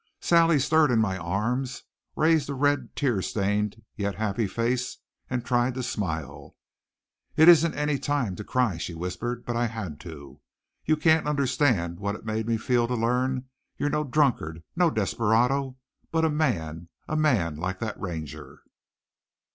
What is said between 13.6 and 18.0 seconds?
you're no drunkard, no desperado, but a man a man like